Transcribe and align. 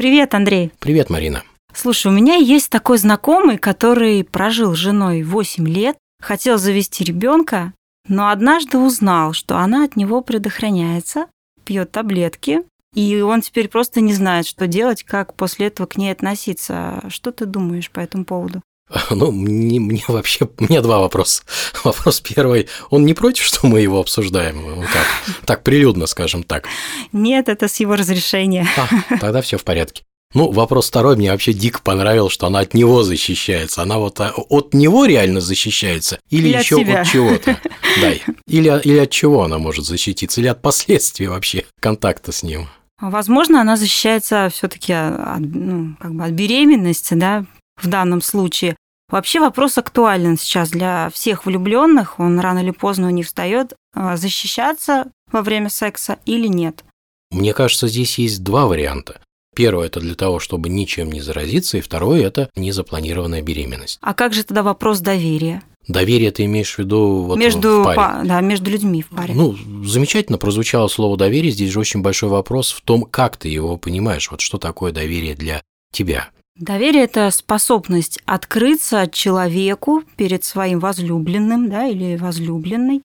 Привет, 0.00 0.32
Андрей. 0.34 0.72
Привет, 0.78 1.10
Марина. 1.10 1.42
Слушай, 1.74 2.06
у 2.06 2.14
меня 2.14 2.36
есть 2.36 2.70
такой 2.70 2.96
знакомый, 2.96 3.58
который 3.58 4.24
прожил 4.24 4.72
с 4.72 4.78
женой 4.78 5.22
8 5.22 5.68
лет, 5.68 5.98
хотел 6.22 6.56
завести 6.56 7.04
ребенка, 7.04 7.74
но 8.08 8.30
однажды 8.30 8.78
узнал, 8.78 9.34
что 9.34 9.58
она 9.58 9.84
от 9.84 9.96
него 9.96 10.22
предохраняется, 10.22 11.26
пьет 11.66 11.92
таблетки, 11.92 12.62
и 12.94 13.20
он 13.20 13.42
теперь 13.42 13.68
просто 13.68 14.00
не 14.00 14.14
знает, 14.14 14.46
что 14.46 14.66
делать, 14.66 15.02
как 15.04 15.34
после 15.34 15.66
этого 15.66 15.86
к 15.86 15.98
ней 15.98 16.10
относиться. 16.12 17.02
Что 17.10 17.30
ты 17.30 17.44
думаешь 17.44 17.90
по 17.90 18.00
этому 18.00 18.24
поводу? 18.24 18.62
Ну, 19.10 19.30
мне, 19.32 19.80
мне 19.80 20.02
вообще, 20.08 20.48
меня 20.58 20.80
два 20.82 20.98
вопроса. 20.98 21.42
Вопрос 21.84 22.20
первый, 22.20 22.68
он 22.90 23.04
не 23.04 23.14
против, 23.14 23.44
что 23.44 23.66
мы 23.66 23.80
его 23.80 24.00
обсуждаем? 24.00 24.64
Он 24.64 24.82
как, 24.82 25.36
так 25.44 25.62
прилюдно, 25.62 26.06
скажем 26.06 26.42
так? 26.42 26.66
Нет, 27.12 27.48
это 27.48 27.68
с 27.68 27.76
его 27.80 27.96
разрешения. 27.96 28.66
А, 28.76 29.18
тогда 29.20 29.42
все 29.42 29.58
в 29.58 29.64
порядке. 29.64 30.02
Ну, 30.32 30.52
вопрос 30.52 30.88
второй, 30.88 31.16
мне 31.16 31.32
вообще 31.32 31.52
дико 31.52 31.80
понравилось, 31.82 32.32
что 32.32 32.46
она 32.46 32.60
от 32.60 32.72
него 32.72 33.02
защищается. 33.02 33.82
Она 33.82 33.98
вот 33.98 34.20
а, 34.20 34.32
от 34.48 34.74
него 34.74 35.04
реально 35.04 35.40
защищается 35.40 36.20
или, 36.30 36.48
или 36.48 36.58
еще 36.58 36.80
от, 36.82 36.88
от 36.88 37.06
чего-то. 37.08 37.58
Да. 38.00 38.12
Или, 38.46 38.80
или 38.84 38.98
от 38.98 39.10
чего 39.10 39.42
она 39.42 39.58
может 39.58 39.84
защититься, 39.84 40.40
или 40.40 40.46
от 40.46 40.62
последствий 40.62 41.26
вообще 41.26 41.64
контакта 41.80 42.30
с 42.30 42.44
ним. 42.44 42.68
Возможно, 43.00 43.60
она 43.60 43.76
защищается 43.76 44.50
все-таки 44.52 44.92
от, 44.92 45.40
ну, 45.40 45.96
как 45.98 46.14
бы 46.14 46.24
от 46.24 46.32
беременности, 46.32 47.14
да, 47.14 47.44
в 47.82 47.88
данном 47.88 48.22
случае. 48.22 48.76
Вообще 49.10 49.40
вопрос 49.40 49.76
актуален 49.76 50.38
сейчас 50.38 50.70
для 50.70 51.10
всех 51.10 51.44
влюбленных. 51.44 52.20
Он 52.20 52.38
рано 52.38 52.60
или 52.60 52.70
поздно 52.70 53.08
у 53.08 53.10
них 53.10 53.26
встает. 53.26 53.74
А, 53.92 54.16
защищаться 54.16 55.10
во 55.32 55.42
время 55.42 55.68
секса 55.68 56.18
или 56.26 56.46
нет? 56.46 56.84
Мне 57.30 57.52
кажется, 57.52 57.88
здесь 57.88 58.18
есть 58.18 58.42
два 58.42 58.66
варианта. 58.66 59.20
Первое– 59.54 59.86
это 59.88 60.00
для 60.00 60.14
того, 60.14 60.38
чтобы 60.38 60.68
ничем 60.68 61.10
не 61.10 61.20
заразиться, 61.20 61.78
и 61.78 61.80
второе– 61.80 62.22
это 62.26 62.50
незапланированная 62.54 63.42
беременность. 63.42 63.98
А 64.00 64.14
как 64.14 64.32
же 64.32 64.44
тогда 64.44 64.62
вопрос 64.62 65.00
доверия? 65.00 65.62
Доверие 65.88 66.30
ты 66.30 66.44
имеешь 66.44 66.74
в 66.74 66.78
виду 66.78 67.22
вот 67.22 67.36
между, 67.36 67.80
в 67.80 67.84
паре? 67.84 67.96
Па, 67.96 68.22
да, 68.24 68.40
между 68.40 68.70
людьми 68.70 69.02
в 69.02 69.08
паре. 69.08 69.34
Ну, 69.34 69.56
замечательно 69.84 70.38
прозвучало 70.38 70.86
слово 70.86 71.16
доверие. 71.16 71.50
Здесь 71.50 71.70
же 71.70 71.80
очень 71.80 72.00
большой 72.00 72.28
вопрос 72.28 72.70
в 72.70 72.80
том, 72.82 73.02
как 73.02 73.36
ты 73.36 73.48
его 73.48 73.76
понимаешь. 73.76 74.30
Вот 74.30 74.40
что 74.40 74.58
такое 74.58 74.92
доверие 74.92 75.34
для 75.34 75.62
тебя? 75.92 76.30
Доверие– 76.56 77.04
это 77.04 77.30
способность 77.30 78.20
открыться 78.26 79.08
человеку 79.10 80.02
перед 80.16 80.44
своим 80.44 80.78
возлюбленным 80.80 81.70
да, 81.70 81.86
или 81.86 82.16
возлюбленной, 82.16 83.02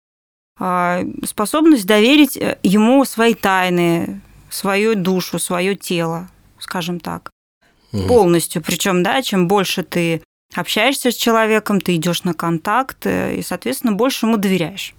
а, 0.59 1.01
способность 1.25 1.85
доверить 1.85 2.37
э, 2.37 2.57
ему 2.63 3.03
свои 3.05 3.33
тайны, 3.33 4.21
свою 4.49 4.95
душу, 4.95 5.39
свое 5.39 5.75
тело, 5.75 6.29
скажем 6.59 6.99
так, 6.99 7.29
угу. 7.91 8.07
полностью. 8.07 8.61
Причем, 8.61 9.03
да, 9.03 9.21
чем 9.21 9.47
больше 9.47 9.83
ты 9.83 10.21
общаешься 10.53 11.11
с 11.11 11.15
человеком, 11.15 11.81
ты 11.81 11.95
идешь 11.95 12.23
на 12.23 12.33
контакт 12.33 13.05
э, 13.05 13.37
и, 13.37 13.41
соответственно, 13.41 13.93
больше 13.93 14.25
ему 14.25 14.37
доверяешь. 14.37 14.95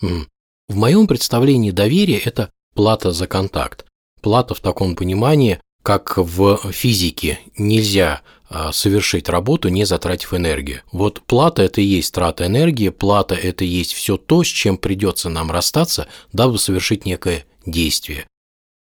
В 0.00 0.76
моем 0.76 1.06
представлении 1.06 1.70
доверие– 1.70 2.18
это 2.24 2.50
плата 2.74 3.12
за 3.12 3.26
контакт. 3.26 3.84
Плата 4.22 4.54
в 4.54 4.60
таком 4.60 4.96
понимании, 4.96 5.60
как 5.84 6.16
в 6.16 6.72
физике 6.72 7.40
нельзя 7.58 8.22
а, 8.48 8.72
совершить 8.72 9.28
работу, 9.28 9.68
не 9.68 9.84
затратив 9.84 10.32
энергию. 10.32 10.80
Вот 10.92 11.20
плата– 11.20 11.62
это 11.64 11.82
и 11.82 11.84
есть 11.84 12.14
трата 12.14 12.46
энергии, 12.46 12.88
плата– 12.88 13.34
это 13.42 13.64
и 13.64 13.68
есть 13.68 13.92
все 13.92 14.16
то, 14.16 14.42
с 14.42 14.46
чем 14.46 14.78
придется 14.78 15.28
нам 15.28 15.50
расстаться, 15.50 16.08
дабы 16.32 16.58
совершить 16.58 17.04
некое 17.04 17.44
действие. 17.66 18.26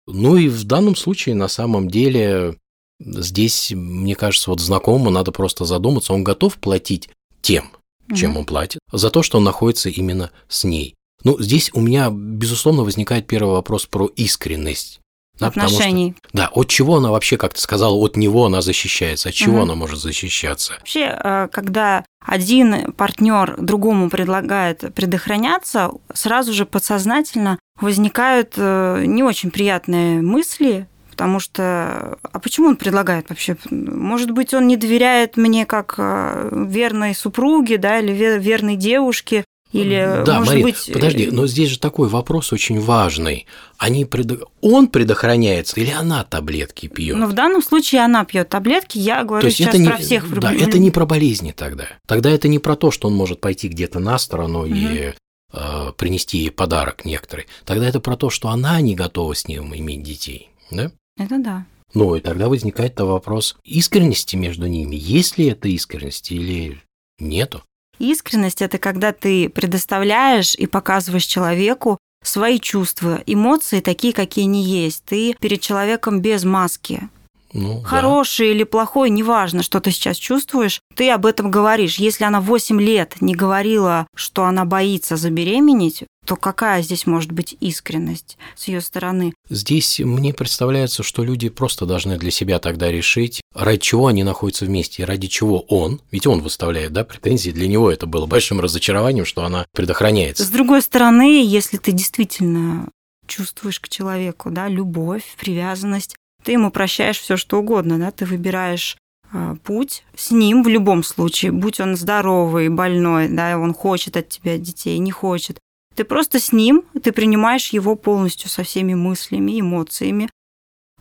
Ну 0.08 0.36
и 0.36 0.50
в 0.50 0.66
данном 0.66 0.98
случае 0.98 1.36
на 1.36 1.48
самом 1.48 1.90
деле 1.90 2.58
здесь, 3.00 3.72
мне 3.72 4.16
кажется, 4.16 4.50
вот 4.50 4.60
знакомому 4.60 5.10
надо 5.10 5.32
просто 5.32 5.64
задуматься, 5.64 6.12
он 6.12 6.26
готов 6.26 6.58
платить 6.58 7.08
тем, 7.42 7.72
чем 8.14 8.36
он 8.36 8.44
платит, 8.44 8.82
за 8.92 9.10
то, 9.10 9.24
что 9.24 9.38
он 9.38 9.46
находится 9.46 9.90
именно 9.90 10.32
с 10.50 10.66
ней. 10.66 10.96
Ну, 11.24 11.40
здесь 11.40 11.72
у 11.74 11.80
меня, 11.80 12.10
безусловно, 12.10 12.84
возникает 12.84 13.26
первый 13.26 13.54
вопрос 13.54 13.86
про 13.86 14.08
искренность. 14.08 15.00
Да, 15.40 15.48
отношений. 15.48 16.16
Что, 16.18 16.38
да, 16.38 16.50
от 16.54 16.68
чего 16.68 16.98
она 16.98 17.12
вообще, 17.12 17.38
как 17.38 17.54
ты 17.54 17.62
сказала, 17.62 17.96
от 17.96 18.18
него 18.18 18.46
она 18.46 18.62
защищается, 18.62 19.30
от 19.30 19.36
чего 19.36 19.56
угу. 19.56 19.64
она 19.64 19.76
может 19.76 20.00
защищаться? 20.00 20.74
Вообще, 20.80 21.20
э, 21.24 21.48
когда 21.52 22.04
один 22.26 22.92
партнер 22.94 23.56
другому 23.58 24.10
предлагает 24.10 24.94
предохраняться, 24.94 25.92
сразу 26.14 26.54
же 26.54 26.66
подсознательно 26.66 27.60
возникают 27.80 28.54
э, 28.58 29.04
не 29.06 29.24
очень 29.24 29.52
приятные 29.52 30.22
мысли, 30.22 30.88
потому 31.12 31.40
что 31.40 32.18
а 32.22 32.40
почему 32.40 32.68
он 32.68 32.76
предлагает 32.76 33.30
вообще? 33.30 33.58
Может 33.70 34.32
быть, 34.32 34.54
он 34.54 34.68
не 34.68 34.78
доверяет 34.78 35.38
мне 35.38 35.66
как 35.66 35.96
э, 35.98 36.50
верной 36.52 37.16
супруге, 37.16 37.78
да, 37.78 38.00
или 38.00 38.12
верной 38.40 38.76
девушке, 38.76 39.44
или, 39.72 40.24
да, 40.26 40.40
может 40.40 40.54
Мария, 40.54 40.64
быть... 40.64 40.90
подожди, 40.92 41.30
но 41.32 41.46
здесь 41.46 41.70
же 41.70 41.80
такой 41.80 42.08
вопрос 42.08 42.52
очень 42.52 42.80
важный. 42.80 43.46
Они 43.78 44.04
пред... 44.04 44.42
Он 44.62 44.88
предохраняется 44.88 45.80
или 45.80 45.92
она 45.92 46.24
таблетки 46.24 46.88
пьет? 46.88 47.18
Ну, 47.18 47.28
в 47.28 47.34
данном 47.34 47.62
случае 47.62 48.02
она 48.02 48.26
пьет 48.26 48.50
таблетки, 48.50 48.98
я 48.98 49.24
говорю 49.24 49.48
то 49.48 49.52
сейчас 49.52 49.76
это 49.76 49.84
про 49.84 49.98
не... 49.98 50.04
всех 50.04 50.40
Да, 50.40 50.54
это 50.54 50.80
не 50.80 50.90
про 50.90 51.06
болезни 51.06 51.52
тогда. 51.52 51.88
Тогда 52.08 52.32
это 52.32 52.48
не 52.48 52.58
про 52.58 52.76
то, 52.76 52.90
что 52.90 53.08
он 53.08 53.16
может 53.16 53.42
пойти 53.42 53.68
где-то 53.68 54.00
на 54.00 54.18
сторону 54.18 54.62
угу. 54.62 54.74
и 54.74 55.14
э, 55.54 55.92
принести 55.98 56.40
ей 56.40 56.52
подарок 56.52 57.06
некоторый. 57.06 57.46
Тогда 57.64 57.88
это 57.88 58.00
про 58.00 58.18
то, 58.18 58.32
что 58.32 58.50
она 58.50 58.82
не 58.82 58.96
готова 58.96 59.36
с 59.36 59.48
ним 59.48 59.76
иметь 59.76 60.02
детей, 60.02 60.50
да? 60.72 60.92
Это 61.16 61.38
да. 61.38 61.66
Ну, 61.94 62.16
и 62.16 62.22
тогда 62.22 62.50
возникает 62.50 63.00
вопрос 63.00 63.56
искренности 63.64 64.36
между 64.36 64.68
ними. 64.68 64.96
Есть 64.96 65.38
ли 65.38 65.46
это 65.48 65.68
искренность 65.68 66.32
или 66.32 66.82
нету? 67.20 67.64
Искренность– 68.00 68.62
это 68.64 68.78
когда 68.78 69.12
ты 69.12 69.50
предоставляешь 69.50 70.56
и 70.56 70.66
показываешь 70.66 71.26
человеку 71.26 71.98
свои 72.24 72.60
чувства, 72.60 73.22
эмоции 73.26 73.82
такие, 73.82 74.14
какие 74.14 74.46
они 74.46 74.64
есть. 74.64 75.04
Ты 75.06 75.36
перед 75.40 75.62
человеком 75.62 76.22
без 76.22 76.44
маски. 76.44 77.10
Ну, 77.54 77.82
Хороший 77.82 78.48
да. 78.48 78.54
или 78.54 78.64
плохой, 78.64 79.10
неважно, 79.10 79.64
что 79.64 79.80
ты 79.80 79.92
сейчас 79.92 80.18
чувствуешь, 80.18 80.82
ты 80.96 81.10
об 81.10 81.26
этом 81.26 81.52
говоришь. 81.52 81.98
Если 81.98 82.24
она 82.24 82.42
8 82.42 82.80
лет 82.82 83.16
не 83.22 83.36
говорила, 83.36 84.08
что 84.16 84.46
она 84.46 84.66
боится 84.66 85.18
забеременеть, 85.18 86.04
то 86.26 86.36
какая 86.36 86.84
здесь 86.84 87.08
может 87.08 87.32
быть 87.32 87.58
искренность 87.60 88.38
с 88.56 88.68
ее 88.68 88.82
стороны? 88.82 89.34
Здесь 89.50 90.00
мне 90.00 90.32
представляется, 90.32 91.02
что 91.02 91.24
люди 91.24 91.50
просто 91.50 91.88
должны 91.88 92.18
для 92.18 92.30
себя 92.30 92.60
тогда 92.60 92.92
решить, 92.92 93.42
ради 93.56 93.80
чего 93.80 94.08
они 94.08 94.24
находятся 94.24 94.66
вместе, 94.66 95.02
и 95.02 95.06
ради 95.06 95.28
чего 95.28 95.62
он, 95.62 96.02
ведь 96.12 96.28
он 96.28 96.42
выставляет 96.42 96.94
да, 96.94 97.04
претензии, 97.04 97.50
для 97.50 97.68
него 97.68 97.92
это 97.92 98.06
было 98.06 98.28
большим 98.28 98.60
разочарованием, 98.60 99.26
что 99.26 99.44
она 99.44 99.66
предохраняется. 99.74 100.44
С 100.44 100.50
другой 100.50 100.84
стороны, 100.84 101.44
если 101.44 101.78
ты 101.78 101.94
действительно 101.94 102.90
чувствуешь 103.26 103.80
к 103.80 103.90
человеку, 103.90 104.52
да, 104.52 104.68
любовь, 104.68 105.24
привязанность, 105.40 106.16
ты 106.44 106.54
ему 106.54 106.72
прощаешь 106.72 107.20
все 107.20 107.38
что 107.38 107.60
угодно, 107.60 107.98
да, 107.98 108.12
ты 108.12 108.26
выбираешь 108.26 108.98
а, 109.32 109.56
путь 109.64 110.04
с 110.16 110.32
ним 110.32 110.64
в 110.64 110.68
любом 110.68 111.04
случае, 111.04 111.52
будь 111.52 111.80
он 111.80 111.96
здоровый, 111.96 112.70
больной, 112.70 113.28
да, 113.30 113.58
он 113.58 113.74
хочет 113.74 114.18
от 114.18 114.30
тебя 114.30 114.58
детей, 114.58 114.98
не 114.98 115.12
хочет. 115.12 115.60
Ты 115.96 116.04
просто 116.04 116.40
с 116.40 116.52
ним, 116.52 116.84
ты 117.04 117.12
принимаешь 117.12 117.70
его 117.70 117.96
полностью 117.96 118.50
со 118.50 118.64
всеми 118.64 118.94
мыслями, 118.94 119.60
эмоциями, 119.60 120.30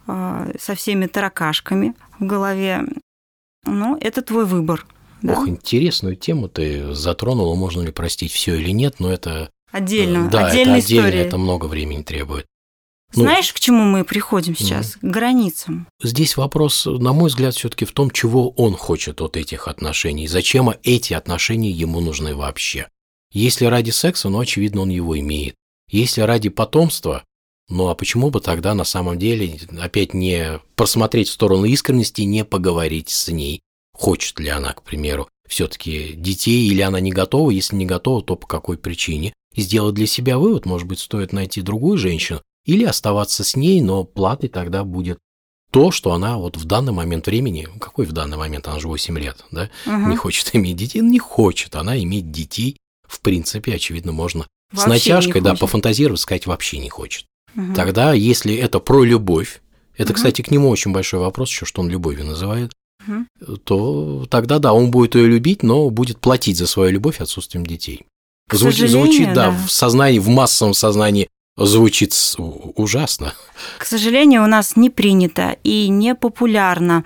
а, 0.07 0.49
со 0.59 0.75
всеми 0.75 1.07
таракашками 1.07 1.95
в 2.19 2.27
голове. 2.27 2.85
Ну, 3.65 3.97
это 4.01 4.23
твой 4.23 4.45
выбор. 4.45 4.87
Да? 5.23 5.35
Ох, 5.35 5.49
интересную 5.49 6.17
тему 6.17 6.49
ты 6.49 6.95
затронула, 6.95 7.55
можно 7.55 7.83
ли 7.83 7.93
простить 7.93 8.33
все 8.33 8.57
или 8.57 8.71
нет, 8.71 9.01
но 9.01 9.13
это 9.13 9.51
отдельно, 9.71 10.29
да, 10.29 10.47
отдельная 10.47 10.79
это 10.79 10.85
отдельно, 10.85 11.03
история. 11.05 11.21
это 11.21 11.39
много 11.39 11.67
времени 11.67 12.03
требует. 12.03 12.47
Ну, 13.15 13.23
Знаешь, 13.23 13.53
к 13.53 13.61
чему 13.61 13.85
мы 13.85 14.05
приходим 14.05 14.55
сейчас? 14.57 14.97
Угу. 14.97 15.09
К 15.09 15.11
границам. 15.13 15.87
Здесь 16.03 16.37
вопрос, 16.37 16.85
на 16.87 17.13
мой 17.13 17.31
взгляд, 17.31 17.55
все-таки 17.55 17.85
в 17.85 17.93
том, 17.93 18.11
чего 18.11 18.51
он 18.51 18.75
хочет 18.75 19.23
от 19.23 19.37
этих 19.37 19.67
отношений, 19.67 20.29
зачем 20.29 20.71
эти 20.83 21.15
отношения 21.15 21.71
ему 21.71 22.01
нужны 22.01 22.35
вообще. 22.35 22.89
Если 23.33 23.65
ради 23.65 23.91
секса, 23.91 24.29
ну, 24.29 24.41
очевидно, 24.41 24.83
он 24.83 24.91
его 24.91 25.19
имеет. 25.19 25.55
Если 25.91 26.21
ради 26.21 26.51
потомства, 26.51 27.25
ну, 27.71 27.89
а 27.89 27.95
почему 27.95 28.31
бы 28.31 28.41
тогда 28.41 28.75
на 28.75 28.85
самом 28.85 29.19
деле 29.19 29.59
опять 29.79 30.15
не 30.15 30.61
просмотреть 30.75 31.29
в 31.29 31.33
сторону 31.33 31.65
искренности, 31.65 32.23
не 32.23 32.45
поговорить 32.45 33.11
с 33.11 33.29
ней? 33.29 33.61
Хочет 33.95 34.39
ли 34.39 34.49
она, 34.49 34.73
к 34.73 34.83
примеру, 34.83 35.29
все-таки 35.47 36.13
детей, 36.13 36.69
или 36.69 36.83
она 36.83 37.01
не 37.01 37.11
готова? 37.11 37.51
Если 37.51 37.75
не 37.75 37.87
готова, 37.87 38.23
то 38.23 38.37
по 38.37 38.47
какой 38.47 38.79
причине? 38.79 39.33
И 39.55 39.63
сделать 39.63 39.95
для 39.95 40.07
себя 40.07 40.39
вывод, 40.39 40.67
может 40.67 40.87
быть, 40.87 41.01
стоит 41.01 41.33
найти 41.33 41.63
другую 41.63 41.99
женщину, 41.99 42.43
или 42.69 42.85
оставаться 42.85 43.45
с 43.45 43.57
ней, 43.57 43.81
но 43.81 44.05
платой 44.05 44.51
тогда 44.51 44.85
будет 44.85 45.19
то, 45.71 45.91
что 45.91 46.13
она 46.13 46.37
вот 46.37 46.59
в 46.59 46.67
данный 46.67 46.93
момент 46.93 47.27
времени, 47.27 47.67
какой 47.81 48.05
в 48.05 48.13
данный 48.13 48.37
момент, 48.37 48.69
она 48.69 48.79
же 48.79 48.89
8 48.89 49.19
лет, 49.19 49.45
да, 49.51 49.71
угу. 49.87 50.11
не 50.11 50.17
хочет 50.17 50.55
иметь 50.55 50.77
детей, 50.77 51.01
не 51.01 51.19
хочет 51.19 51.75
она 51.77 51.99
иметь 51.99 52.31
детей, 52.31 52.77
в 53.07 53.21
принципе, 53.21 53.75
очевидно, 53.75 54.13
можно 54.13 54.47
вообще 54.71 54.85
с 54.85 54.87
натяжкой, 54.87 55.41
да, 55.41 55.55
пофантазировать, 55.55 56.21
сказать, 56.21 56.47
вообще 56.47 56.79
не 56.79 56.91
хочет. 56.91 57.25
Угу. 57.57 57.73
Тогда, 57.75 58.13
если 58.13 58.55
это 58.55 58.81
про 58.81 59.03
любовь, 59.03 59.63
это, 59.97 60.11
Мгм. 60.13 60.17
кстати, 60.17 60.43
к 60.43 60.51
нему 60.51 60.69
очень 60.69 60.93
большой 60.93 61.21
вопрос, 61.21 61.49
еще 61.49 61.65
что 61.65 61.81
он 61.81 61.89
любовью 61.89 62.27
называет, 62.27 62.73
Мгм. 63.07 63.29
то 63.65 64.27
тогда 64.29 64.59
да, 64.59 64.75
он 64.75 64.91
будет 64.91 65.15
ее 65.15 65.27
любить, 65.27 65.63
но 65.63 65.89
будет 65.89 66.19
платить 66.19 66.59
за 66.59 66.67
свою 66.67 66.93
любовь 66.93 67.21
отсутствием 67.23 67.65
детей. 67.65 68.05
Сожалению, 68.51 68.89
звучит, 68.89 69.29
да, 69.33 69.51
да. 69.51 69.67
в 69.67 69.71
сознании, 69.71 70.19
в 70.19 70.29
массовом 70.29 70.75
сознании 70.75 71.29
звучит 71.59 72.15
ужасно. 72.39 73.35
К 73.79 73.85
сожалению, 73.85 74.45
у 74.45 74.47
нас 74.47 74.77
не 74.77 74.91
принято 74.91 75.57
и 75.65 75.89
не 75.89 76.15
популярна 76.15 77.05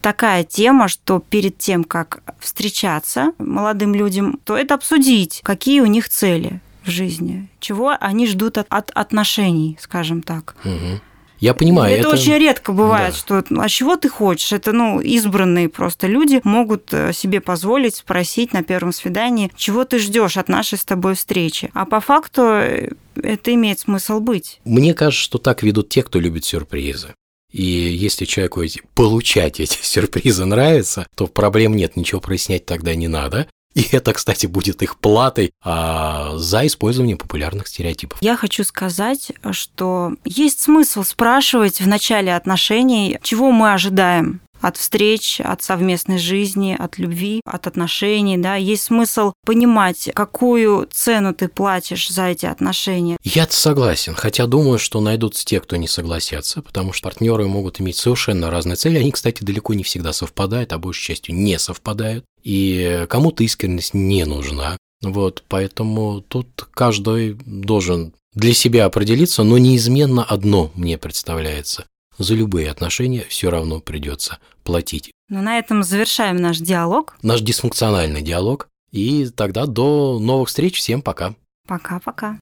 такая 0.00 0.44
тема, 0.44 0.88
что 0.88 1.18
перед 1.18 1.58
тем, 1.58 1.84
как 1.84 2.22
встречаться 2.38 3.32
молодым 3.38 3.94
людям, 3.94 4.38
то 4.44 4.56
это 4.56 4.74
обсудить, 4.74 5.40
какие 5.42 5.80
у 5.80 5.86
них 5.86 6.08
цели 6.08 6.60
в 6.84 6.90
жизни, 6.90 7.48
чего 7.60 7.94
они 8.00 8.26
ждут 8.26 8.58
от, 8.58 8.66
от 8.70 8.90
отношений, 8.92 9.76
скажем 9.80 10.22
так. 10.22 10.56
Мгм. 10.64 11.00
Я 11.40 11.54
понимаю, 11.54 11.94
это, 11.94 12.08
это, 12.08 12.10
очень 12.10 12.36
редко 12.36 12.72
бывает, 12.72 13.14
да. 13.14 13.18
что 13.18 13.44
ну, 13.48 13.62
а 13.62 13.68
чего 13.70 13.96
ты 13.96 14.10
хочешь? 14.10 14.52
Это 14.52 14.72
ну 14.72 15.00
избранные 15.00 15.70
просто 15.70 16.06
люди 16.06 16.42
могут 16.44 16.92
э, 16.92 17.14
себе 17.14 17.40
позволить 17.40 17.96
спросить 17.96 18.52
на 18.52 18.62
первом 18.62 18.92
свидании, 18.92 19.50
чего 19.56 19.86
ты 19.86 19.98
ждешь 19.98 20.36
от 20.36 20.50
нашей 20.50 20.76
с 20.76 20.84
тобой 20.84 21.14
встречи. 21.14 21.70
А 21.72 21.86
по 21.86 22.00
факту 22.00 22.42
э, 22.42 22.90
это 23.22 23.54
имеет 23.54 23.80
смысл 23.80 24.20
быть. 24.20 24.60
Мне 24.64 24.94
кажется, 24.94 25.24
что 25.24 25.38
так 25.38 25.62
ведут 25.62 25.88
те, 25.88 26.02
кто 26.02 26.18
любит 26.20 26.44
сюрпризы. 26.44 27.14
И 27.50 27.62
если 27.62 28.24
человеку 28.24 28.62
эти, 28.62 28.82
получать 28.94 29.60
эти 29.60 29.78
сюрпризы 29.82 30.44
нравится, 30.44 31.06
то 31.16 31.26
проблем 31.26 31.74
нет, 31.74 31.96
ничего 31.96 32.20
прояснять 32.20 32.66
тогда 32.66 32.94
не 32.94 33.08
надо. 33.08 33.48
И 33.74 33.86
это, 33.92 34.12
кстати, 34.12 34.46
будет 34.46 34.82
их 34.82 34.98
платой 34.98 35.52
а, 35.62 36.36
за 36.36 36.66
использование 36.66 37.16
популярных 37.16 37.68
стереотипов. 37.68 38.18
Я 38.20 38.36
хочу 38.36 38.64
сказать, 38.64 39.30
что 39.52 40.14
есть 40.24 40.60
смысл 40.60 41.04
спрашивать 41.04 41.80
в 41.80 41.86
начале 41.86 42.34
отношений, 42.34 43.18
чего 43.22 43.52
мы 43.52 43.72
ожидаем 43.72 44.40
от 44.60 44.76
встреч, 44.76 45.40
от 45.40 45.62
совместной 45.62 46.18
жизни, 46.18 46.76
от 46.78 46.98
любви, 46.98 47.40
от 47.44 47.66
отношений, 47.66 48.36
да, 48.36 48.56
есть 48.56 48.84
смысл 48.84 49.32
понимать, 49.44 50.10
какую 50.14 50.88
цену 50.90 51.34
ты 51.34 51.48
платишь 51.48 52.08
за 52.08 52.26
эти 52.26 52.46
отношения. 52.46 53.16
я 53.22 53.46
согласен, 53.50 54.14
хотя 54.14 54.46
думаю, 54.46 54.78
что 54.78 55.00
найдутся 55.00 55.44
те, 55.44 55.60
кто 55.60 55.76
не 55.76 55.88
согласятся, 55.88 56.62
потому 56.62 56.92
что 56.92 57.08
партнеры 57.08 57.46
могут 57.46 57.80
иметь 57.80 57.96
совершенно 57.96 58.50
разные 58.50 58.76
цели. 58.76 58.98
Они, 58.98 59.10
кстати, 59.10 59.42
далеко 59.42 59.74
не 59.74 59.82
всегда 59.82 60.12
совпадают, 60.12 60.72
а 60.72 60.78
большей 60.78 61.06
частью 61.06 61.34
не 61.34 61.58
совпадают. 61.58 62.24
И 62.42 63.06
кому-то 63.08 63.44
искренность 63.44 63.94
не 63.94 64.24
нужна. 64.24 64.76
Вот, 65.02 65.44
поэтому 65.48 66.20
тут 66.20 66.68
каждый 66.72 67.34
должен 67.44 68.14
для 68.34 68.54
себя 68.54 68.84
определиться, 68.84 69.42
но 69.42 69.58
неизменно 69.58 70.22
одно 70.22 70.70
мне 70.74 70.98
представляется. 70.98 71.86
За 72.20 72.34
любые 72.34 72.70
отношения 72.70 73.24
все 73.30 73.50
равно 73.50 73.80
придется 73.80 74.40
платить. 74.62 75.10
Но 75.30 75.40
на 75.40 75.58
этом 75.58 75.82
завершаем 75.82 76.36
наш 76.36 76.58
диалог. 76.58 77.16
Наш 77.22 77.40
дисфункциональный 77.40 78.20
диалог. 78.20 78.68
И 78.92 79.30
тогда 79.34 79.64
до 79.64 80.18
новых 80.18 80.50
встреч. 80.50 80.76
Всем 80.76 81.00
пока. 81.00 81.34
Пока-пока. 81.66 82.38